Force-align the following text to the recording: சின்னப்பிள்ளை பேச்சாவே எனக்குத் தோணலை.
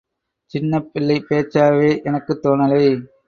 சின்னப்பிள்ளை 0.53 1.17
பேச்சாவே 1.29 2.03
எனக்குத் 2.03 2.41
தோணலை. 2.45 2.83